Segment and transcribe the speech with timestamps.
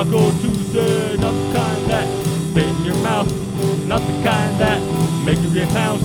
[0.00, 3.28] Taco Tuesday, not the kind that spit in your mouth,
[3.86, 4.80] not the kind that
[5.26, 6.00] make you get house,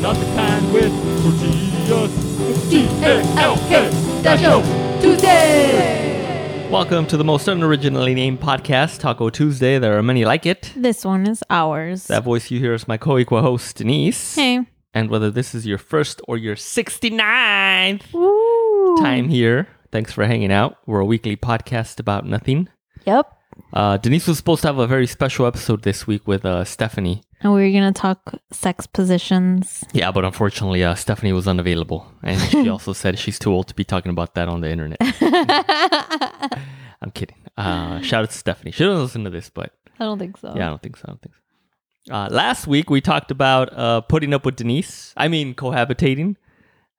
[0.00, 0.92] not the kind with
[1.24, 2.70] tortillas.
[2.70, 3.90] T A L K
[4.22, 4.62] Taco
[5.00, 6.70] Tuesday.
[6.70, 9.80] Welcome to the most unoriginally named podcast, Taco Tuesday.
[9.80, 10.72] There are many like it.
[10.76, 12.06] This one is ours.
[12.06, 14.36] That voice you hear is my co-equal host, Denise.
[14.36, 14.60] Hey.
[14.94, 18.98] And whether this is your first or your 69th Woo.
[18.98, 20.76] time here, thanks for hanging out.
[20.86, 22.68] We're a weekly podcast about nothing.
[23.06, 23.32] Yep.
[23.72, 27.22] Uh, Denise was supposed to have a very special episode this week with uh, Stephanie.
[27.40, 29.84] And we were going to talk sex positions.
[29.92, 32.06] Yeah, but unfortunately, uh, Stephanie was unavailable.
[32.22, 34.98] And she also said she's too old to be talking about that on the internet.
[37.02, 37.36] I'm kidding.
[37.56, 38.70] Uh, shout out to Stephanie.
[38.70, 40.54] She doesn't listen to this, but I don't think so.
[40.56, 41.04] yeah, I don't think so.
[41.06, 42.14] I don't think so.
[42.14, 45.12] Uh, last week, we talked about uh, putting up with Denise.
[45.16, 46.36] I mean, cohabitating.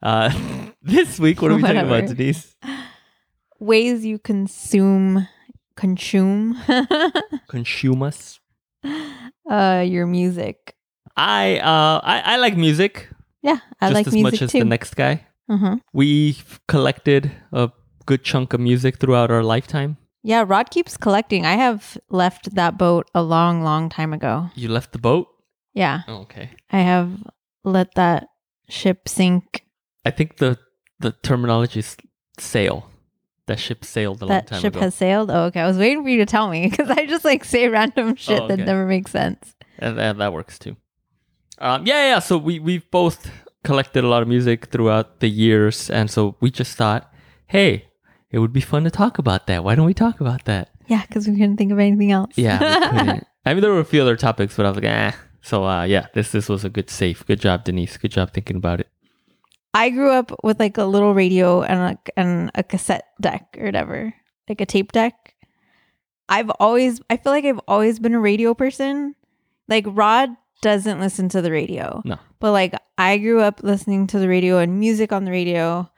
[0.02, 0.32] Uh,
[0.82, 2.56] this week, what are we talking about, Denise?
[3.60, 5.28] Ways you consume
[5.76, 6.58] consume
[7.48, 8.40] Consume us.
[9.50, 10.76] uh your music.
[11.16, 13.10] I, uh, I I like music
[13.44, 14.60] Yeah, I just like as music much as too.
[14.60, 15.26] the next guy.
[15.50, 15.78] uh-huh.
[15.94, 17.70] We've collected a
[18.06, 19.98] good chunk of music throughout our lifetime.
[20.24, 21.46] Yeah, Rod keeps collecting.
[21.46, 24.50] I have left that boat a long, long time ago.
[24.56, 25.28] You left the boat?
[25.74, 26.50] Yeah, Oh, okay.
[26.72, 27.10] I have
[27.66, 28.28] let that
[28.70, 29.66] ship sink.
[30.06, 30.58] I think the
[31.00, 31.98] the terminology is
[32.40, 32.90] sail.
[33.48, 34.82] That ship sailed a long That time ship ago.
[34.86, 35.30] has sailed.
[35.30, 35.60] Oh, okay.
[35.60, 38.40] I was waiting for you to tell me because I just like say random shit
[38.40, 38.56] Oh, okay.
[38.56, 39.54] that never makes sense.
[39.80, 40.78] and, and that works too.
[41.60, 42.20] Um, yeah, yeah.
[42.20, 43.30] So we we've both
[43.64, 47.12] collected a lot of music throughout the years, and so we just thought,
[47.48, 47.86] hey,
[48.32, 49.64] it would be fun to talk about that.
[49.64, 50.70] Why don't we talk about that?
[50.88, 52.32] Yeah, because we couldn't think of anything else.
[52.36, 53.28] Yeah, we couldn't.
[53.46, 55.12] I mean, there were a few other topics, but I was like, eh.
[55.42, 57.26] So uh, yeah, this this was a good safe.
[57.26, 57.98] Good job, Denise.
[57.98, 58.88] Good job thinking about it.
[59.74, 63.66] I grew up with like a little radio and a, and a cassette deck or
[63.66, 64.14] whatever,
[64.48, 65.36] like a tape deck.
[66.30, 69.16] I've always, I feel like I've always been a radio person.
[69.68, 70.30] Like Rod
[70.62, 72.02] doesn't listen to the radio.
[72.06, 72.18] No.
[72.40, 75.90] But like I grew up listening to the radio and music on the radio.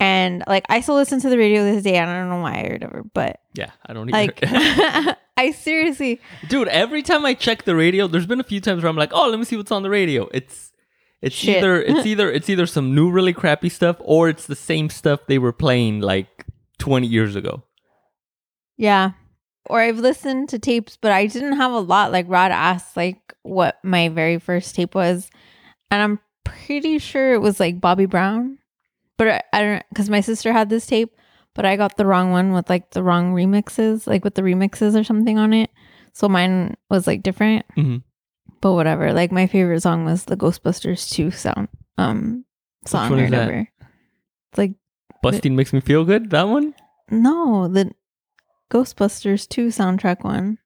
[0.00, 1.98] And like I still listen to the radio this day.
[1.98, 4.12] I don't know why or whatever, but Yeah, I don't even.
[4.12, 4.38] like
[5.36, 8.90] I seriously, Dude, every time I check the radio, there's been a few times where
[8.90, 10.67] I'm like, "Oh, let me see what's on the radio." It's
[11.22, 11.58] it's Shit.
[11.58, 15.20] either it's either it's either some new really crappy stuff or it's the same stuff
[15.26, 16.46] they were playing like
[16.78, 17.62] 20 years ago.
[18.76, 19.12] Yeah.
[19.66, 22.12] Or I've listened to tapes, but I didn't have a lot.
[22.12, 25.28] Like Rod asked, like what my very first tape was,
[25.90, 28.58] and I'm pretty sure it was like Bobby Brown,
[29.18, 31.14] but I, I don't because my sister had this tape,
[31.54, 34.98] but I got the wrong one with like the wrong remixes, like with the remixes
[34.98, 35.70] or something on it.
[36.14, 38.02] So mine was like different, Mhm.
[38.60, 39.12] But whatever.
[39.12, 42.44] Like my favorite song was the Ghostbusters two sound um
[42.86, 43.68] song or whatever.
[44.50, 44.72] It's like
[45.22, 46.30] Busting makes me feel good.
[46.30, 46.74] That one?
[47.10, 47.90] no, the
[48.70, 50.58] Ghostbusters 2 soundtrack one.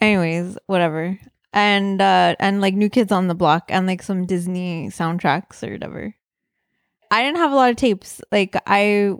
[0.00, 1.18] Anyways, whatever.
[1.52, 5.72] And uh and like New Kids on the Block and like some Disney soundtracks or
[5.72, 6.14] whatever.
[7.10, 8.20] I didn't have a lot of tapes.
[8.30, 9.14] Like I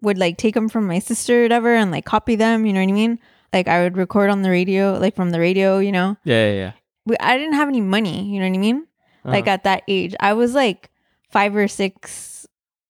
[0.00, 2.80] would like take them from my sister or whatever and like copy them, you know
[2.80, 3.18] what I mean?
[3.52, 6.16] Like I would record on the radio, like from the radio, you know.
[6.24, 6.72] Yeah, yeah, yeah.
[7.06, 8.86] We, I didn't have any money, you know what I mean?
[9.24, 9.54] Like Uh-huh.
[9.54, 10.14] at that age.
[10.20, 10.90] I was like
[11.30, 12.46] 5 or 6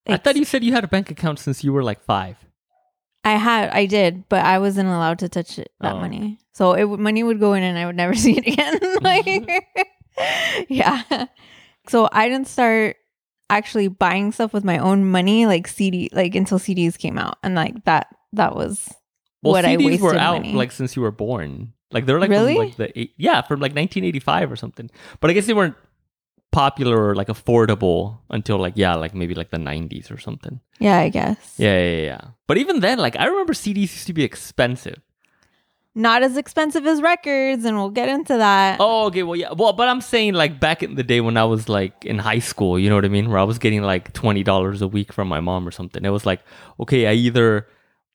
[0.06, 2.36] I thought you said you had a bank account since you were like 5.
[3.24, 6.00] I had, I did, but I wasn't allowed to touch it, that Oh.
[6.00, 6.38] money.
[6.52, 8.78] So it would money would go in, and I would never see it again.
[9.02, 9.64] like,
[10.68, 11.26] yeah.
[11.88, 12.96] So I didn't start
[13.50, 17.54] actually buying stuff with my own money, like CD, like until CDs came out, and
[17.54, 18.88] like that, that was
[19.42, 20.52] Well, what CDs I wasted were out money.
[20.54, 21.72] like since you were born.
[21.90, 22.54] Like they're like Really?
[22.54, 24.90] from like the eight, yeah, from like 1985 or something.
[25.20, 25.76] But I guess they weren't
[26.52, 30.60] popular or like affordable until like yeah, like maybe like the 90s or something.
[30.78, 31.54] yeah, I guess.
[31.58, 32.20] Yeah, yeah, yeah.
[32.46, 35.00] But even then, like I remember CDs used to be expensive.
[35.96, 38.78] Not as expensive as records, and we'll get into that.
[38.80, 39.22] Oh, okay.
[39.22, 39.52] Well, yeah.
[39.52, 42.40] Well, but I'm saying like back in the day when I was like in high
[42.40, 43.30] school, you know what I mean?
[43.30, 46.04] Where I was getting like twenty dollars a week from my mom or something.
[46.04, 46.40] It was like,
[46.80, 47.68] okay, I either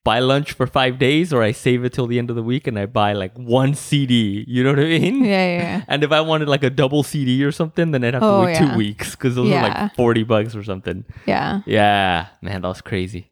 [0.06, 2.68] buy lunch for five days or I save it till the end of the week
[2.68, 4.44] and I buy like one CD.
[4.48, 5.24] You know what I mean?
[5.24, 5.82] Yeah, yeah, yeah.
[5.88, 8.44] And if I wanted like a double CD or something, then I'd have to Oh,
[8.46, 8.72] wait yeah.
[8.72, 11.06] two weeks because those are like forty bucks or something.
[11.26, 11.62] yeah.
[11.66, 13.32] Yeah, man, that was crazy.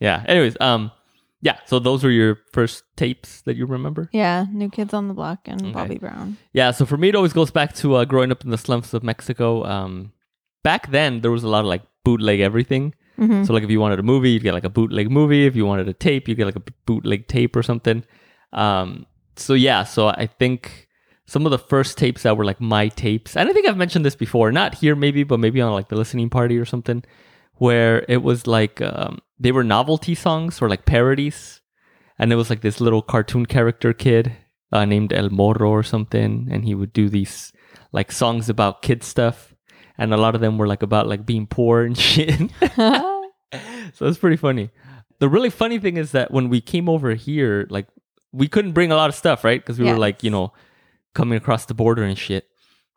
[0.00, 0.24] Yeah.
[0.26, 0.90] Anyways, um,
[1.40, 1.58] yeah.
[1.66, 4.08] So those were your first tapes that you remember?
[4.12, 5.72] Yeah, New Kids on the Block and Okay.
[5.72, 6.36] Bobby Brown.
[6.52, 8.92] Yeah, so for me, it always goes back to uh, growing up in the slums
[8.92, 9.64] of Mexico.
[9.64, 10.12] Um,
[10.64, 12.94] back then, there was a lot of like bootleg everything.
[13.18, 13.46] Mhm.
[13.46, 15.46] So, like, if you wanted a movie, you'd get like a bootleg movie.
[15.46, 18.04] If you wanted a tape, you get like a bootleg tape or something.
[18.52, 19.06] Um,
[19.36, 20.88] so yeah, so I think
[21.26, 24.04] some of the first tapes that were like my tapes, and I think I've mentioned
[24.04, 27.04] this before, not here maybe, but maybe on like the listening party or something,
[27.54, 31.60] where it was like um, they were novelty songs or like parodies.
[32.18, 34.32] and it was like this little cartoon character kid
[34.72, 37.52] uh, named El Morro or something, and he would do these
[37.92, 39.54] like songs about kid stuff,
[39.98, 42.50] and a lot of them were like about like being poor and shit.
[42.76, 44.70] so it's pretty funny.
[45.18, 47.88] The really funny thing is that when we came over here, like
[48.32, 49.60] we couldn't bring a lot of stuff, right?
[49.60, 50.52] Because we were like, you know,
[51.14, 52.48] coming across the border and shit.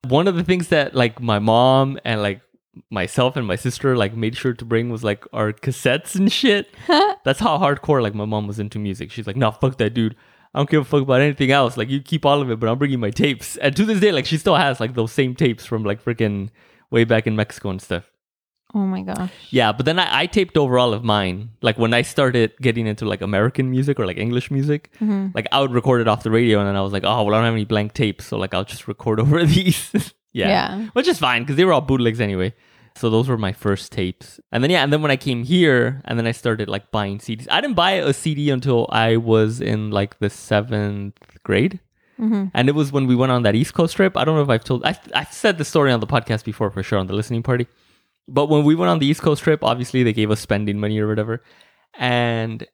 [0.08, 2.42] One of the things that like my mom and like
[2.90, 6.70] myself and my sister like made sure to bring was like our cassettes and shit.
[6.88, 9.12] That's how hardcore like my mom was into music.
[9.12, 10.16] She's like, "No, fuck that dude.
[10.54, 11.78] I don't give a fuck about anything else.
[11.78, 14.12] Like you keep all of it, but I'm bringing my tapes." And to this day,
[14.12, 16.50] like she still has like those same tapes from like freaking
[16.92, 18.06] way back in Mexico and stuff.
[18.74, 19.32] oh my gosh.
[19.50, 21.50] Yeah, but then I, I taped over all of mine.
[21.62, 25.36] Like when I started getting into like American music or like English music, Mhm.
[25.36, 27.34] like I would record it off the radio, and then I was like, oh well,
[27.36, 29.92] I don't have any blank tapes, so like I'll just record over these.
[30.42, 30.48] yeah.
[30.56, 30.88] Yeah.
[30.94, 32.54] which is fine because they were all bootlegs anyway.
[32.96, 36.02] So those were my first tapes, and then yeah, and then when I came here,
[36.06, 37.48] and then I started like buying CDs.
[37.52, 41.80] I didn't buy a CD until I was in like the seventh grade.
[42.22, 42.52] Mhm.
[42.54, 44.16] And it was when we went on that East Coast trip.
[44.16, 46.70] I don't know if I've told, I, I've said the story on the podcast before
[46.70, 47.68] for sure on the listening party.
[48.28, 51.00] But when we went on the East Coast trip, obviously they gave us spending money
[51.00, 51.42] or whatever.
[51.98, 52.66] And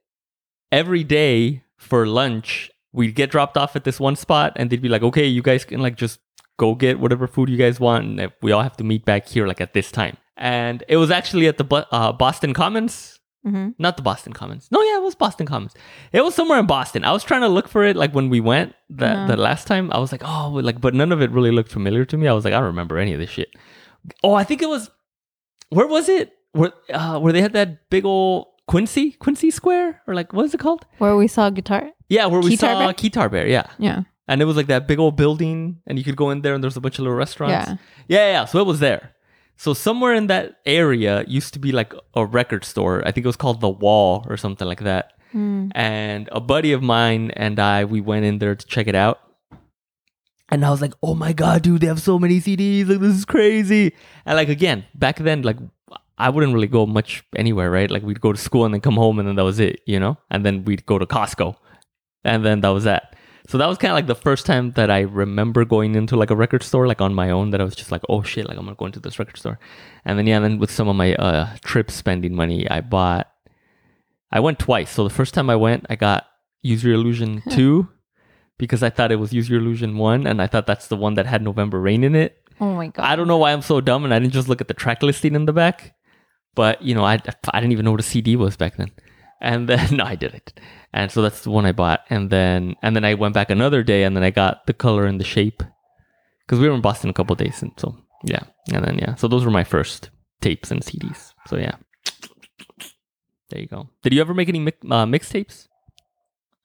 [0.72, 4.90] every day for lunch, we'd get dropped off at this one spot and they'd be
[4.90, 6.20] like, okay, you guys can like just
[6.58, 8.20] go get whatever food you guys want.
[8.20, 10.18] And we all have to meet back here like at this time.
[10.36, 13.76] And it was actually at the uh, Boston Commons Mhm.
[13.80, 14.68] not the Boston Commons.
[14.72, 15.74] No, yeah, it was Boston Commons.
[16.12, 17.04] It was somewhere in Boston.
[17.06, 19.28] I was trying to look for it like when we went the Uh-huh.
[19.28, 19.90] the last time.
[19.94, 22.28] I was like, oh, like, but none of it really looked familiar to me.
[22.28, 23.50] I was like, I don't remember any of this shit.
[24.24, 24.90] Oh, I think it was.
[25.70, 26.32] Where was it?
[26.54, 30.54] Where uh, where they had that big old Quincy Quincy Square or like what is
[30.54, 30.86] it called?
[30.98, 31.92] Where we saw Keytar.
[32.10, 32.94] Yeah, where we saw Bear?
[32.94, 33.48] Keytar Bear.
[33.48, 34.04] Yeah, Yeah.
[34.28, 36.64] and it was like that big old building, and you could go in there, and
[36.64, 37.70] there's a bunch of little restaurants.
[37.70, 38.46] Yeah, yeah, yeah.
[38.46, 39.14] So it was there.
[39.58, 43.02] So somewhere in that area used to be like a record store.
[43.06, 45.14] I think it was called The Wall or something like that.
[45.34, 45.72] Mm.
[45.74, 49.20] And a buddy of mine and I, we went in there to check it out.
[50.50, 52.88] And I was like, oh my God, dude, they have so many CDs.
[52.88, 53.94] Like, this is crazy.
[54.26, 55.58] And like, again, back then, like,
[56.18, 57.92] I wouldn't really go much anywhere, right?
[57.92, 60.00] Like, we'd go to school and then come home and then that was it, you
[60.00, 60.18] know?
[60.32, 61.56] And then we'd go to Costco.
[62.24, 63.16] And then that was that.
[63.48, 66.30] So that was kind of like the first time that I remember going into like
[66.30, 68.58] a record store, like on my own, that I was just like, oh shit, like
[68.58, 69.58] I'm gonna go into this record store.
[70.04, 73.32] And then, yeah, and then with some of my uh, trip spending money, I bought,
[74.34, 74.92] I went twice.
[74.92, 76.28] So the first time I went, I got
[76.62, 77.88] Use Your Illusion 2
[78.58, 81.14] because I thought it was Use Your Illusion 1 and I thought that's the one
[81.14, 82.38] that had November Rain in it.
[82.60, 83.06] Oh my god.
[83.06, 85.02] I don't know why I'm so dumb and I didn't just look at the track
[85.02, 85.96] listing in the back.
[86.54, 87.20] But, you know, I,
[87.54, 88.92] I didn't even know what a CD was back then.
[89.40, 90.52] And then, no, I didn't.
[90.98, 92.02] And so that's the one I bought.
[92.10, 95.06] And then, and then I went back another day and then I got the color
[95.06, 95.62] and the shape
[96.46, 97.62] because we were in Boston a couple of days.
[97.62, 98.44] And so, yeah.
[98.74, 99.16] And then, yeah.
[99.16, 100.10] So those were my first
[100.42, 101.34] tapes and CDs.
[101.48, 101.76] So, yeah.
[103.50, 103.90] There you go.
[104.04, 105.68] Did you ever make any mi- uh, mixtapes?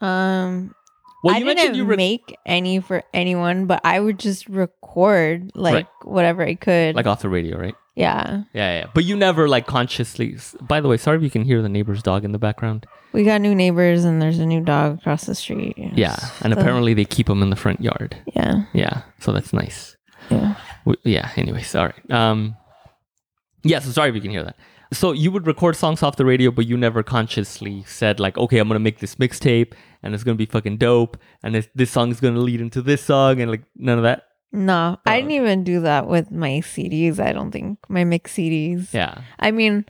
[0.00, 0.74] Um
[1.22, 5.74] Well, I didn't you rec- make any for anyone, but I would just record like
[5.74, 5.86] Right.
[6.02, 6.96] whatever I could.
[6.96, 7.74] like off the radio, right?
[7.94, 8.42] Yeah.
[8.54, 8.86] Yeah, yeah.
[8.94, 10.36] But you never like consciously.
[10.60, 12.86] By the way, sorry if you can hear the neighbor's dog in the background.
[13.12, 15.74] We got new neighbors and there's a new dog across the street.
[15.76, 18.16] Yeah, and So- apparently they keep them in the front yard.
[18.34, 18.64] Yeah.
[18.72, 19.96] Yeah, so that's nice.
[20.30, 20.54] Yeah.
[20.86, 21.28] W- yeah.
[21.36, 21.92] Anyway, sorry.
[22.08, 22.56] Um,
[23.64, 23.80] yeah.
[23.80, 24.56] So sorry if you can hear that.
[24.92, 28.58] So you would record songs off the radio, but you never consciously said like, okay,
[28.58, 32.10] I'm gonna make this mixtape, and it's gonna be fucking dope, and this this song
[32.10, 34.24] is gonna lead into this song, and like none of that.
[34.52, 37.18] No, I Oh, didn't even do that with my CDs.
[37.18, 38.92] I don't think my mix CDs.
[38.92, 39.22] Yeah.
[39.38, 39.86] I mean,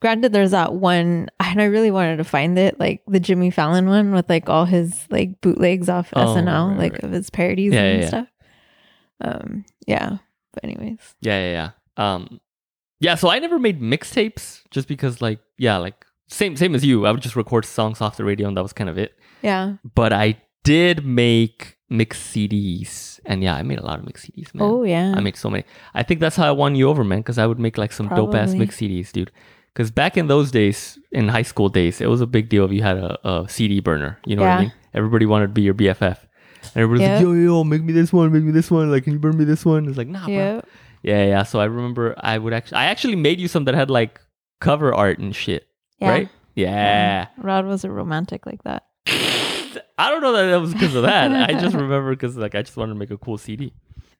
[0.00, 3.86] granted, there's that one, and I really wanted to find it, like the Jimmy Fallon
[3.88, 7.04] one with like all his like bootlegs off Oh, SNL, right, like right.
[7.04, 8.08] of his parodies Yeah, and yeah, yeah.
[8.08, 8.28] stuff.
[9.20, 10.16] Um, yeah.
[10.54, 11.52] But anyways, Yeah, yeah,
[11.98, 12.14] yeah.
[12.14, 12.40] Um,
[13.00, 13.14] yeah.
[13.14, 17.06] So I never made mixtapes just because, like, yeah, like same same as you.
[17.06, 19.12] I would just record songs off the radio, and that was kind of it.
[19.42, 19.74] yeah.
[19.94, 24.54] But I did make mixed CDs, and yeah, I made a lot of mixed CDs,
[24.54, 24.62] man.
[24.68, 25.12] Oh yeah.
[25.16, 25.64] I made so many.
[25.94, 27.18] I think that's how I won you over, man.
[27.20, 29.30] Because I would make like some dope ass mixed CDs, dude.
[29.72, 32.72] Because back in those days, in high school days, it was a big deal if
[32.72, 34.18] you had a, a CD burner.
[34.26, 34.72] You know what I mean?
[34.94, 36.18] Everybody wanted to be your BFF.
[36.74, 37.16] And everybody's Yep.
[37.18, 38.90] like, yo, yo, yo, make me this one, make me this one.
[38.90, 39.86] Like, can you burn me this one?
[39.88, 40.34] It's like, nah, bro.
[40.34, 40.60] yeah.
[41.02, 41.42] Yeah, yeah.
[41.44, 44.20] So I remember I would actually, I actually made you some that had like
[44.60, 45.66] cover art and shit,
[46.00, 46.10] Yeah.
[46.10, 46.28] right?
[46.54, 47.28] Yeah.
[47.38, 48.82] Rod was a romantic like that.
[49.98, 51.32] I don't know that that was because of that.
[51.50, 53.72] I just remember because like I just wanted to make a cool CD.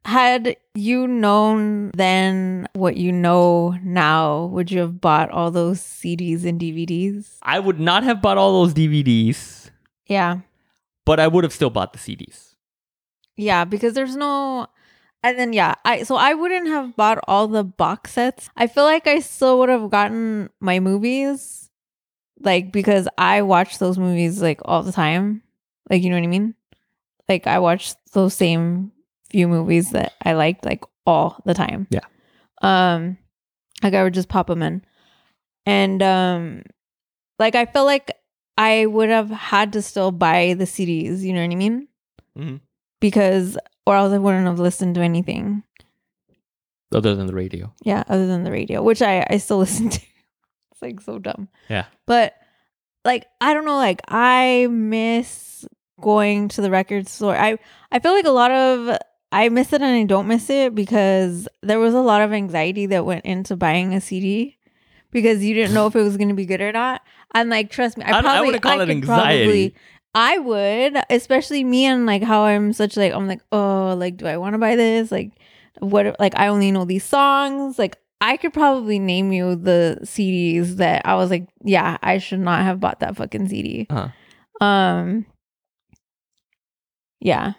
[0.06, 6.44] Had you known then what you know now, would you have bought all those CDs
[6.46, 7.36] and DVDs?
[7.42, 9.70] I would not have bought all those DVDs,
[10.06, 10.38] Yeah.
[11.04, 12.54] but I would have still bought the CDs.
[13.36, 14.66] Yeah, because there's no
[15.22, 18.48] and then yeah, I so I wouldn't have bought all the box sets.
[18.56, 21.69] I feel like I still would have gotten my movies
[22.42, 25.42] like because I watch those movies like all the time.
[25.88, 26.54] Like you know what I mean?
[27.28, 28.92] Like I watch those same
[29.30, 31.86] few movies that I liked like all the time.
[31.90, 32.00] Yeah.
[32.62, 33.16] Um
[33.82, 34.82] like I would just pop them in.
[35.66, 36.62] And um
[37.38, 38.10] like I feel like
[38.58, 41.88] I would have had to still buy the CDs, you know what I mean?
[42.36, 42.60] Mhm.
[43.00, 43.56] Because
[43.86, 45.62] or else I wouldn't have listened to anything.
[46.92, 47.72] Other than the radio.
[47.82, 50.00] Yeah, other than the radio, which I I still listen to.
[50.82, 51.48] It's like so dumb.
[51.68, 51.86] Yeah.
[52.06, 52.34] But
[53.04, 55.66] like I don't know, like I miss
[56.00, 57.36] going to the record store.
[57.36, 57.58] I
[57.92, 58.96] I feel like a lot of
[59.32, 62.86] I miss it and I don't miss it because there was a lot of anxiety
[62.86, 64.58] that went into buying a CD
[65.12, 67.02] because you didn't know if it was going to be good or not.
[67.34, 69.74] And like trust me, I I don't- I probably wouldn't call it could anxiety.
[70.12, 74.26] I would, especially me and like how I'm such like I'm like, oh, like do
[74.26, 75.12] I want to buy this?
[75.12, 75.30] Like
[75.78, 77.78] what like I only know these songs.
[77.78, 82.40] Like I could probably name you the CDs that I was like, yeah, I should
[82.40, 83.86] not have bought that fucking CD.
[83.88, 84.64] Uh-huh.
[84.64, 85.26] Um
[87.20, 87.54] yeah.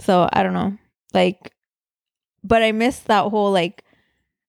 [0.00, 0.76] So I don't know.
[1.12, 1.52] Like
[2.42, 3.84] but I missed that whole like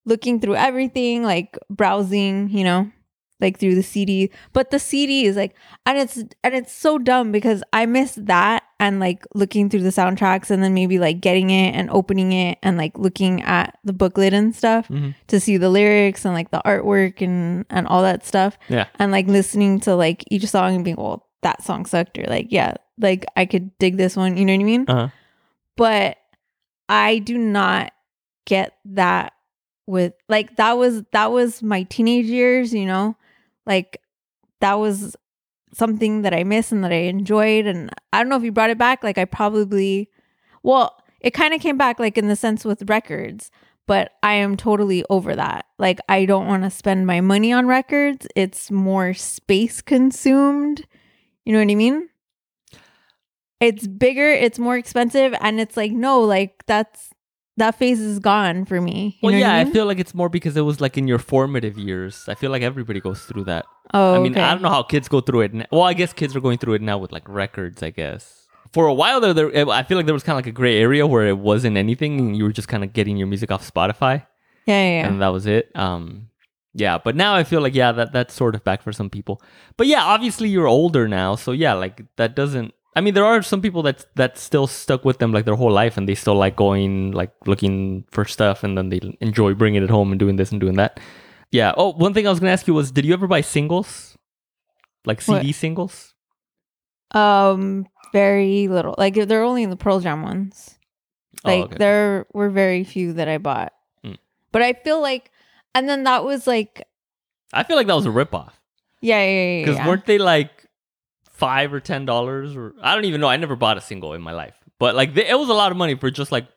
[0.06, 2.92] looking through everything, like browsing, you know,
[3.42, 4.30] like through the CD.
[4.54, 5.56] But the CD is like
[5.86, 9.90] and it's and it's so dumb because I miss that and like looking through the
[9.90, 13.94] soundtracks and then maybe like getting it and opening it and like looking at the
[13.94, 15.14] booklet and stuff Mhm.
[15.28, 18.86] to see the lyrics and like the artwork and and all that stuff Yeah.
[19.00, 22.48] and like listening to like each song and being well that song sucked or like
[22.52, 25.08] yeah like i could dig this one you know what i mean Uh-huh.
[25.78, 26.18] but
[26.90, 27.92] i do not
[28.46, 29.34] get that
[29.88, 33.16] with like that was that was my teenage years you know
[33.72, 34.02] like
[34.60, 35.16] that was
[35.74, 38.70] something that i miss and that i enjoyed and i don't know if you brought
[38.70, 40.10] it back like i probably
[40.64, 43.50] well it kind of came back like in the sense with records
[43.88, 45.66] but i am totally over that.
[45.78, 48.28] Like i don't want to spend my money on records.
[48.36, 50.86] It's more space consumed.
[51.46, 52.08] You know what i mean?
[53.60, 57.11] It's bigger it's more expensive and it's like no like that's
[57.62, 60.14] that phase is gone for me you Well, know yeah, I, I feel like it's
[60.22, 62.26] more because it was like in your formative years.
[62.28, 63.66] I feel like everybody goes through that.
[63.94, 64.42] oh I mean, okay.
[64.42, 65.54] I don't know how kids go through it.
[65.54, 65.66] Now.
[65.72, 67.82] Well, I guess kids are going through it now with like records.
[67.84, 68.24] I guess
[68.74, 70.78] for a while there, there I feel like there was kind of like a gray
[70.80, 73.64] area where it wasn't anything, and you were just kind of getting your music off
[73.70, 74.26] Spotify,
[74.66, 75.08] yeah yeah, yeah.
[75.08, 75.70] and that was it.
[75.76, 76.30] Um,
[76.74, 79.42] yeah, but now I feel like yeah, that that's sort of back for some people.
[79.78, 82.74] But yeah, obviously you're older now, so yeah, like that doesn't.
[82.96, 85.72] I mean, there are some people that that's still stuck with them like their whole
[85.72, 89.84] life, and they still like going like looking for stuff, and then they enjoy bringing
[89.84, 91.00] it home and doing this and doing that.
[91.52, 91.74] Yeah.
[91.78, 94.18] Oh, one thing I was gonna ask you was, did you ever buy singles,
[95.06, 95.42] like What?
[95.42, 96.14] CD singles?
[97.14, 100.78] um very little like they're only in the pearl jam ones
[101.44, 101.76] Oh, like okay.
[101.78, 103.74] there were very few that i bought
[104.06, 104.18] Mm.
[104.54, 105.30] but i feel like
[105.76, 106.88] and then that was like
[107.52, 108.52] I feel like that was a ripoff
[109.02, 109.88] yeah yeah yeah, because yeah.
[109.88, 110.61] weren't they like
[111.42, 113.28] five or ten dollars or I don't even know.
[113.28, 115.78] I never bought a single in my life, but like it was a lot of
[115.78, 116.48] money for just like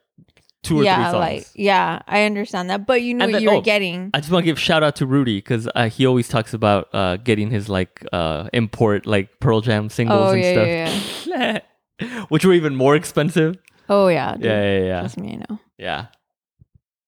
[0.62, 1.20] two or yeah three songs.
[1.20, 4.44] like yeah i understand that but you know what you're oh, getting I just want
[4.44, 7.68] to give shout out to Rudy because uh, he always talks about uh, getting his
[7.68, 11.58] like uh, import like Pearl Jam singles oh and yeah, stuff, yeah
[12.00, 13.58] yeah which were even more expensive.
[13.90, 14.44] oh yeah dude.
[14.44, 16.06] Yeah, yeah, yeah, trust me i know yeah.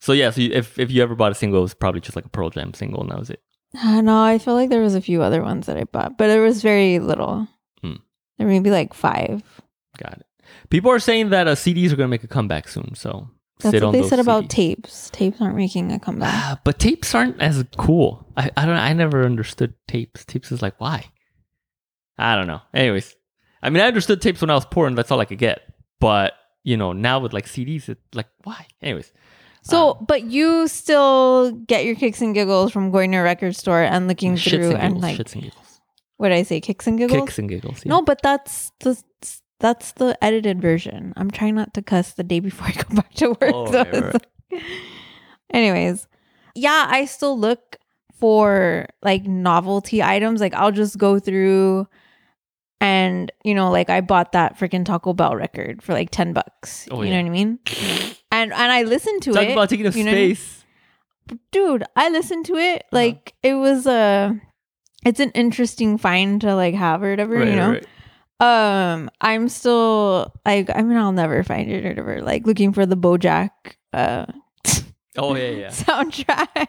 [0.00, 2.14] So yeah, so you, if if you ever bought a single, it was probably just
[2.14, 3.40] like a Pearl Jam single, and that was it.
[3.76, 6.30] Uh, no i feel like there was a few other ones that i bought but
[6.30, 7.49] it was very little.
[8.38, 9.43] There may be like five
[9.99, 10.26] Got it.
[10.69, 13.28] People are saying that uh, CDs are gonna make a comeback soon, so
[13.61, 17.40] that's what they said about tapes tapes aren't making a comeback Ah, but tapes aren't
[17.40, 18.26] as cool.
[18.37, 20.25] I, I don't I never understood tapes.
[20.26, 21.07] Tapes is like why?
[22.19, 22.61] I don't know.
[22.75, 23.14] Anyways,
[23.62, 25.61] I mean I understood tapes when I was poor and that's all I could get.
[26.00, 28.66] But you know now with like CDs, it's like why?
[28.83, 29.12] Anyways,
[29.62, 33.57] So, Um, but you still get your kicks and giggles from going to a record
[33.57, 35.66] store and looking through and and, giggles, like shits and giggles,
[36.19, 37.21] what did I say, kicks and giggles?
[37.21, 37.83] kicks and giggles.
[37.85, 37.91] yeah.
[37.91, 39.01] No, but that's the
[39.61, 41.13] that's the edited version.
[41.17, 43.41] I'm trying not to cuss the day before I go back to work.
[43.55, 44.27] Oh, so right, like-
[45.51, 46.07] Anyways,
[46.55, 47.77] yeah, I still look
[48.19, 50.41] for like novelty items.
[50.41, 51.87] Like I'll just go through
[52.81, 56.89] and you know, like I bought that freaking Taco Bell record for like ten bucks.
[56.91, 57.17] Oh, you yeah.
[57.23, 57.59] know what I mean?
[58.33, 59.53] And and I listened to Talk it.
[59.53, 60.35] about taking up you know what I mean?
[60.35, 60.65] space.
[61.53, 62.97] dude i listened to it Uh-huh.
[62.97, 64.39] like it was a
[65.05, 67.71] it's an interesting find to like have or whatever Right, you know
[68.41, 68.95] right.
[68.95, 72.87] um i'm still like i mean i'll never find it or whatever like looking for
[72.87, 73.50] the bojack
[73.93, 74.26] uh
[75.19, 75.69] Oh yeah, yeah.
[75.69, 76.69] soundtrack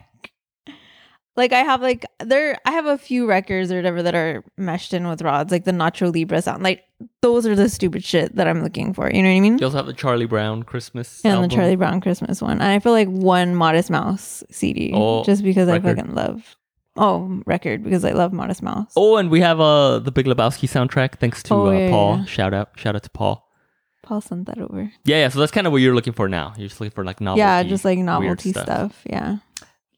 [1.36, 4.92] like i have like there i have a few records or whatever that are meshed
[4.94, 6.82] in with rods like the nacho libre sound like
[7.22, 9.66] those are the stupid shit that i'm looking for you know what i mean You
[9.66, 11.48] also have the Charlie Brown Christmas and album.
[11.50, 12.52] the Charlie Brown Christmas one.
[12.60, 15.86] And I feel like one Modest Mouse CD Oh, just because record.
[15.86, 16.56] I fucking love
[16.98, 18.92] Oh, record because I love Modest Mouse.
[18.96, 21.14] Oh, and we have uh the Big Lebowski soundtrack.
[21.18, 22.16] Thanks to Oh, uh, yeah, Paul.
[22.18, 22.24] yeah.
[22.24, 23.44] Shout out, shout out to Paul.
[24.02, 24.90] Paul sent that over.
[25.04, 25.28] Yeah, yeah.
[25.28, 26.54] So that's kind of what you're looking for now.
[26.56, 27.40] You're just looking for like novelty.
[27.40, 29.00] yeah, just like weird novelty stuff.
[29.08, 29.38] Yeah.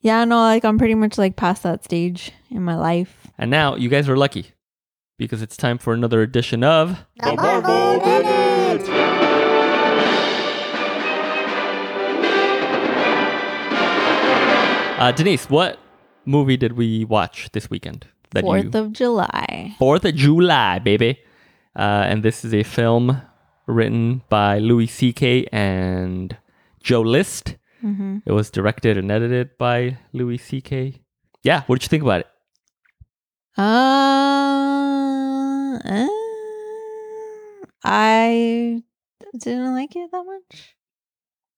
[0.02, 3.26] Yeah, no, like I'm pretty much like past that stage in my life.
[3.38, 4.52] And now you guys are lucky
[5.18, 8.88] because it's time for another edition of The Marvel Minute!
[14.98, 15.48] uh, Denise.
[15.48, 15.78] What
[16.24, 18.06] movie did we watch this weekend?
[18.32, 19.74] That Fourth you of July.
[19.78, 21.18] Fourth of July, baby.
[21.74, 23.20] Uh, and this is a film
[23.66, 25.46] written by Louis C.K.
[25.52, 26.36] and
[26.82, 27.56] Joe List.
[27.84, 28.18] Mm-hmm.
[28.26, 31.00] It was directed and edited by Louis C.K.
[31.42, 32.26] Yeah, what did you think about it?
[33.56, 33.62] Uh,
[35.84, 36.08] uh,
[37.84, 38.82] I
[39.38, 40.74] didn't like it that much.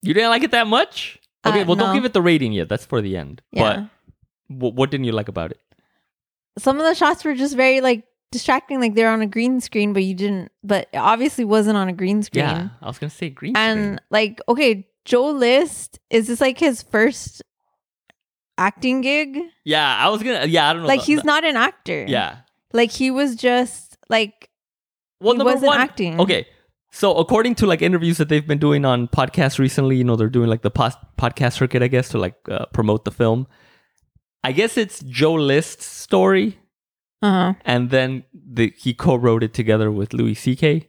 [0.03, 1.19] You didn't like it that much?
[1.45, 2.69] Okay, Uh, well, don't give it the rating yet.
[2.69, 3.43] That's for the end.
[3.51, 3.63] Yeah.
[3.63, 3.89] But
[4.59, 5.61] w- what didn't you like about it?
[6.59, 9.93] Some of the shots were just very like distracting, like they're on a green screen,
[9.93, 10.53] but you didn't.
[10.63, 12.45] But it obviously wasn't on a green screen.
[12.45, 13.99] Yeah, I was gonna say green and screen.
[14.11, 17.43] like, okay, Joe List is this like his first
[18.59, 19.39] acting gig?
[19.65, 20.47] Yeah, I was gonna.
[20.47, 20.89] Yeah, I don't know.
[20.89, 22.05] Like he's not an actor.
[22.09, 22.39] Yeah.
[22.73, 24.49] like he was just like
[25.21, 25.81] Well, he wasn't one.
[25.81, 26.21] acting.
[26.21, 26.47] Okay,
[26.91, 30.29] so according to like interviews that they've been doing on podcasts recently, you know, they're
[30.29, 33.47] doing like the pos- podcast circuit, I guess, to like uh, promote the film.
[34.45, 36.59] I guess it's Joe List's story,
[37.23, 37.55] uh huh.
[37.65, 40.89] and then the, he co-wrote it together with Louis C.K.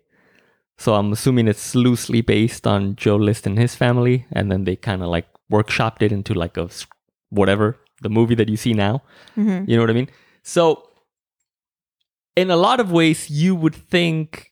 [0.77, 4.75] So I'm assuming it's loosely based on Joe List and his family, and then they
[4.75, 6.67] kind of like workshopped it into like a
[7.29, 9.01] whatever the movie that you see now.
[9.35, 10.09] hmm You know what I mean?
[10.41, 10.89] So,
[12.35, 14.51] in a lot of ways, you would think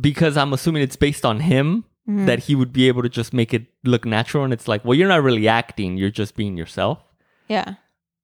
[0.00, 2.26] because I'm assuming it's based on him Mm-hmm.
[2.26, 4.42] that he would be able to just make it look natural.
[4.42, 6.98] And it's like, well, you're not really acting, you're just being yourself.
[7.46, 7.74] yeah.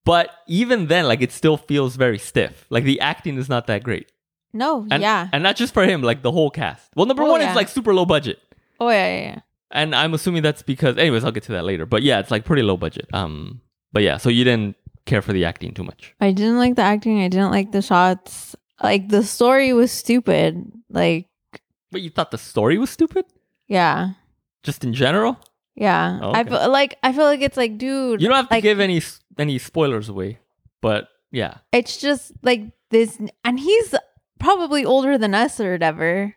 [0.07, 2.65] But even then, like, it still feels very stiff.
[2.71, 4.07] Like, the acting is not that great.
[4.55, 4.87] No.
[4.91, 5.29] And, yeah.
[5.33, 6.89] And not just for him, like, the whole cast.
[6.95, 7.49] Well, number Oh, one, yeah.
[7.49, 8.39] it's like super low budget.
[8.81, 9.41] Oh yeah, yeah, yeah.
[9.73, 11.85] And I'm assuming that's because, anyways, I'll get to that later.
[11.87, 13.09] But yeah, it's like pretty low budget.
[13.13, 13.61] Um,
[13.93, 16.15] But yeah, so you didn't care for the acting too much.
[16.21, 17.21] I didn't like the acting.
[17.21, 18.55] I didn't like the shots.
[18.83, 20.71] Like the story was stupid.
[20.89, 21.27] Like
[21.91, 23.25] But you thought the story was stupid?
[23.67, 24.11] yeah,
[24.63, 25.35] Just in general?
[25.75, 26.21] yeah.
[26.23, 26.51] Oh, I okay.
[26.51, 28.21] feel like I feel like it's like, dude.
[28.23, 29.01] You don't have to like, give any
[29.39, 30.39] any spoilers away.
[30.81, 31.59] But yeah.
[31.73, 33.95] It's just like this, and he's
[34.39, 36.35] probably older than us or whatever.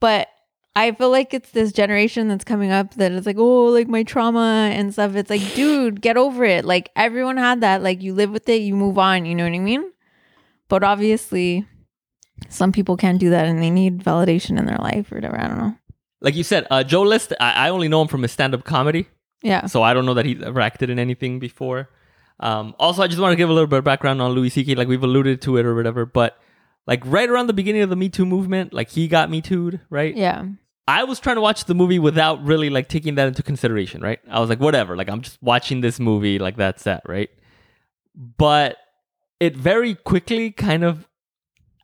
[0.00, 0.28] But
[0.74, 4.02] I feel like it's this generation that's coming up that is like, oh, like my
[4.02, 5.16] trauma and stuff.
[5.16, 6.64] It's like, dude, get over it.
[6.64, 7.82] Like everyone had that.
[7.82, 9.24] Like you live with it, you move on.
[9.24, 9.90] You know what I mean?
[10.68, 11.66] But obviously,
[12.48, 15.40] some people can't do that, and they need validation in their life or whatever.
[15.40, 15.76] I don't know.
[16.20, 18.64] Like you said, uh, Joe List, I, I only know him from his stand up
[18.64, 19.06] comedy.
[19.42, 19.66] Yeah.
[19.66, 21.88] So I don't know that he's ever acted in anything before.
[22.40, 24.74] Um, also, I just want to give a little bit of background on Louis C.K.
[24.74, 26.38] Like we've alluded to it or whatever, but
[26.86, 29.80] like right around the beginning of the Me Too movement, like he got Me Too'd,
[29.90, 30.14] right?
[30.16, 30.44] Yeah.
[30.88, 34.20] I was trying to watch the movie without really like taking that into consideration, right?
[34.30, 37.28] I was like, whatever, like I'm just watching this movie, like that's that, right?
[38.14, 38.76] But
[39.40, 41.08] it very quickly kind of,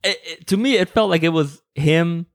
[0.05, 2.27] it, it- to me, it felt like it was him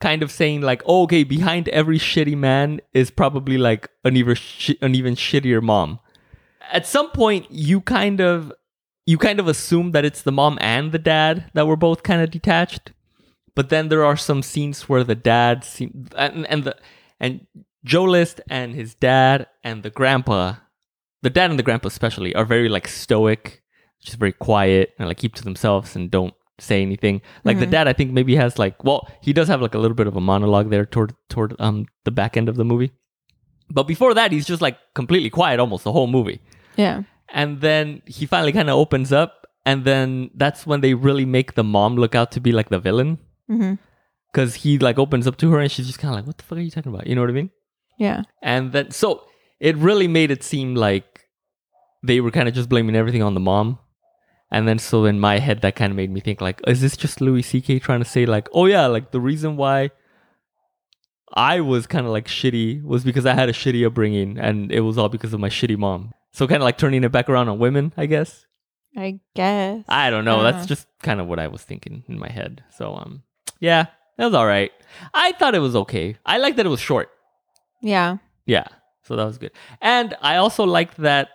[0.00, 4.34] kind of saying like, oh, okay, behind every shitty man is probably like an even
[4.34, 6.00] shi- an even shittier mom.
[6.72, 8.52] At some point, you kind of
[9.06, 12.20] you kind of assume that it's the mom and the dad that were both kind
[12.22, 12.92] of detached
[13.54, 16.76] but then there are some scenes where the dad seem and, and the
[17.18, 17.44] and
[17.84, 20.54] Joe List and his dad and the grandpa,
[21.22, 23.62] the dad and the grandpa especially, are very like stoic,
[24.00, 27.20] just very quiet and like keep to themselves and don't say anything.
[27.42, 27.70] Like the Mhm.
[27.72, 30.14] dad, I think maybe has like well, he does have like a little bit of
[30.16, 32.92] a monologue there toward toward um the back end of the movie,
[33.70, 36.40] but before that, he's just like completely quiet almost the whole movie
[36.78, 37.02] Yeah.
[37.28, 41.54] and then he finally kind of opens up and then that's when they really make
[41.54, 43.18] the mom look out to be like the villain.
[43.50, 43.74] Mm-hmm.
[44.32, 46.44] Because he like opens up to her and she's just kind of like what the
[46.44, 47.06] fuck are you talking about?
[47.06, 47.50] You know what i mean?
[47.98, 48.22] Yeah.
[48.42, 49.24] and then so
[49.60, 51.26] it really made it seem like
[52.02, 53.78] they were kind of just blaming everything on the mom.
[54.50, 56.96] And then so in my head that kind of made me think like is this
[56.96, 59.90] just louis ck trying to say like oh yeah like the reason why
[61.34, 64.80] i was kind of like shitty was because i had a shitty upbringing and it
[64.80, 67.48] was all because of my shitty mom so kind of like turning it back around
[67.48, 68.46] on women i guess
[68.96, 69.84] I guess.
[69.88, 70.40] I don't know.
[70.40, 70.50] Uh.
[70.50, 72.64] That's just kind of what I was thinking in my head.
[72.76, 73.22] So um
[73.60, 73.86] yeah,
[74.18, 74.72] it was all right.
[75.14, 76.16] I thought it was okay.
[76.26, 77.10] I liked that it was short.
[77.80, 78.16] yeah.
[78.46, 78.66] Yeah.
[79.02, 79.52] So that was good.
[79.80, 81.28] And I also liked that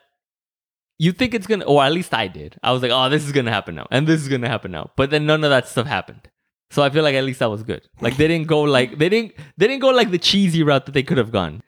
[0.97, 2.57] you think it's gonna or at least I did.
[2.63, 3.87] I was like, oh, this is gonna happen now.
[3.91, 4.91] And this is gonna happen now.
[4.97, 6.29] But then none of that stuff happened.
[6.69, 7.87] So I feel like at least that was good.
[8.01, 10.91] Like they didn't go like they didn't they didn't go like the cheesy route that
[10.93, 11.61] they could have gone.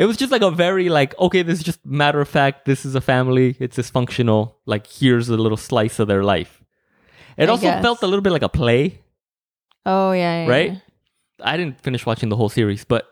[0.00, 2.64] It was just like a very like okay, this is just matter of fact.
[2.64, 3.48] This is a family.
[3.60, 4.54] It's dysfunctional.
[4.72, 6.52] Like here's a little slice of their life.
[7.36, 7.82] It I also guess.
[7.82, 9.00] felt a little bit like a play,
[9.86, 10.72] Oh yeah, yeah right?
[10.72, 10.78] yeah.
[11.52, 13.06] I didn't finish watching the whole series, but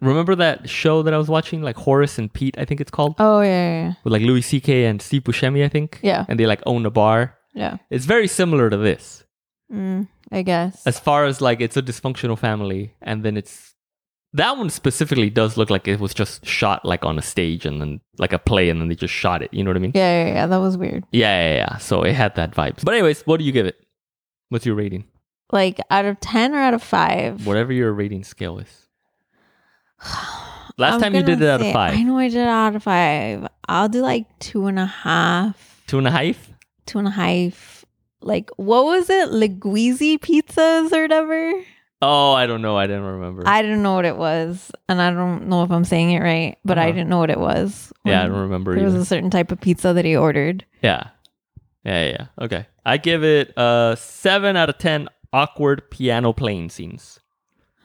[0.00, 3.14] remember that show that I was watching, like Horace and Pete, I think it's called,
[3.18, 4.86] Oh yeah, yeah, with like Louis C.K.
[4.86, 6.00] and Steve Buscemi, I think.
[6.02, 6.24] yeah.
[6.28, 7.36] And they like own a bar.
[7.54, 7.76] yeah.
[7.90, 9.24] It's very similar to this,
[9.72, 10.86] Mm, I guess.
[10.86, 13.74] as far as like it's a dysfunctional family, and then it's
[14.36, 17.80] that one specifically does look like it was just shot like on a stage and
[17.80, 19.52] then like a play, and then they just shot it.
[19.52, 19.92] You know what I mean?
[19.94, 20.46] yeah, yeah, yeah.
[20.46, 21.04] That was weird.
[21.10, 21.76] Yeah, yeah, yeah.
[21.78, 22.84] So it had that vibe.
[22.84, 23.76] But anyways, what do you give it?
[24.50, 25.04] What's your rating?
[25.52, 27.46] Like out of ten or out of five?
[27.46, 28.88] Whatever your rating scale is.
[30.78, 31.94] Last I'm time you did it out of five.
[31.94, 33.48] I know I did it out of five.
[33.68, 35.82] I'll do like two and a half.
[35.86, 36.50] Two and a half?
[36.84, 37.84] Two and a half.
[38.20, 39.30] Like what was it?
[39.30, 41.52] Liguizzi pizzas or whatever.
[42.02, 42.76] Oh, I don't know.
[42.76, 43.42] I didn't remember.
[43.46, 46.58] I didn't know what it was, and I don't know if I'm saying it right,
[46.64, 46.92] but I Uh-huh.
[46.92, 47.92] didn't know what it was.
[48.04, 50.64] yeah, I don't remember There was a certain type of pizza that he ordered.
[50.82, 51.08] yeah.
[51.84, 52.44] Yeah, yeah, yeah.
[52.44, 52.66] Okay.
[52.84, 57.20] I give it a seven out of ten awkward piano playing scenes.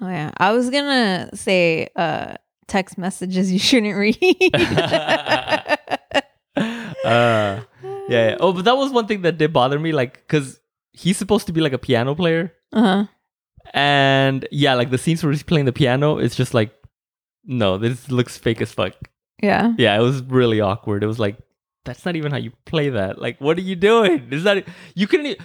[0.01, 2.33] Oh yeah, I was gonna say uh
[2.67, 4.17] text messages you shouldn't read.
[6.57, 7.61] uh yeah,
[8.09, 8.37] yeah.
[8.39, 10.59] Oh, but that was one thing that did bother me, like, because
[10.91, 12.53] he's supposed to be like a piano player.
[12.73, 13.05] uh-huh.
[13.73, 16.73] And yeah, like the scenes where he's playing the piano, it's just like,
[17.45, 18.93] no, this looks fake as fuck.
[19.41, 19.73] Yeah.
[19.77, 21.03] Yeah, it was really awkward.
[21.03, 21.37] It was like,
[21.85, 23.19] that's not even how you play that.
[23.19, 24.27] Like, what are you doing?
[24.31, 25.39] Is that you couldn't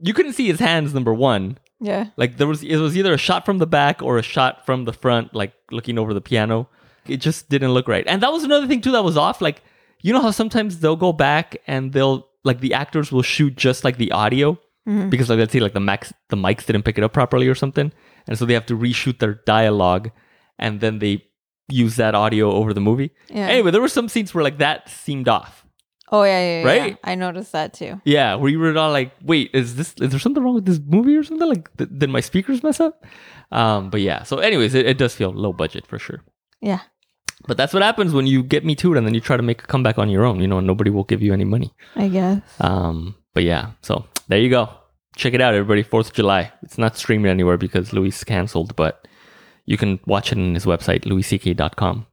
[0.00, 0.94] you couldn't see his hands?
[0.94, 2.06] Number one, Yeah.
[2.16, 4.84] like there was it was either a shot from the back or a shot from
[4.86, 6.68] the front, like looking over the piano.
[7.06, 8.04] It just didn't look right.
[8.06, 9.42] And that was another thing too that was off.
[9.42, 9.62] Like,
[10.00, 13.84] you know how sometimes they'll go back and they'll like the actors will shoot just
[13.84, 15.08] like the audio Mhm.
[15.10, 17.54] because like let's say like the max the mics didn't pick it up properly or
[17.54, 17.92] something,
[18.26, 20.10] and so they have to reshoot their dialogue,
[20.58, 21.24] and then they
[21.68, 23.10] use that audio over the movie.
[23.30, 23.46] Yeah.
[23.48, 25.64] Anyway, there were some scenes where like that seemed off.
[26.12, 26.90] Oh yeah, yeah, yeah, Right?
[26.92, 26.96] yeah.
[27.12, 28.00] I noticed that too.
[28.04, 29.94] Yeah, where you were all like, "Wait, is this?
[30.00, 31.48] Is there something wrong with this movie or something?
[31.48, 33.02] Like, th- did my speakers mess up?"
[33.50, 34.22] Um, but yeah.
[34.24, 36.20] So, anyways, it, it does feel low budget for sure.
[36.60, 36.80] Yeah.
[37.48, 39.62] But that's what happens when you get Me Too'd, and then you try to make
[39.62, 40.40] a comeback on your own.
[40.40, 41.72] You know, and nobody will give you any money.
[41.96, 42.42] I guess.
[42.60, 43.70] Um, but yeah.
[43.80, 44.68] So there you go.
[45.16, 45.82] Check it out, everybody.
[45.82, 46.52] Fourth of July.
[46.62, 49.06] It's not streaming anywhere because Louis canceled, but
[49.66, 52.06] you can watch it on his website, louisck.com.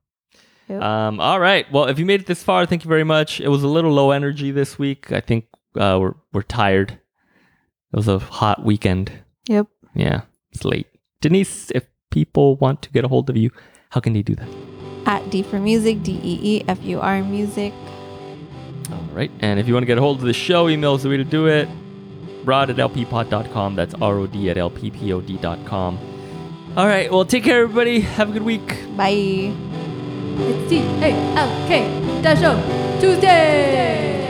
[0.68, 0.82] Yep.
[0.82, 1.70] Um, all right.
[1.72, 3.42] Well, if you made it this far, thank you very much.
[3.42, 5.12] It was a little low energy this week.
[5.12, 5.46] I think
[5.76, 6.92] uh, we're we're tired.
[6.92, 9.12] It was a hot weekend.
[9.48, 9.68] Yep.
[9.96, 10.22] Yeah,
[10.52, 10.88] it's late.
[11.20, 13.52] Denise, if people want to get a hold of you,
[13.90, 14.48] how can they do that?
[15.06, 17.74] At D for music, D E E F U R music.
[18.92, 19.32] All right.
[19.40, 21.18] And if you want to get a hold of the show, email is the way
[21.18, 21.68] to do it.
[22.46, 23.76] Rod at lppod.com.
[23.76, 26.00] That's R O D at lppod.com.
[26.78, 27.12] All right.
[27.12, 28.00] Well, take care, everybody.
[28.02, 28.68] Have a good week.
[28.96, 29.54] Bye.
[30.38, 34.21] It's T A L K Dash O Tuesday.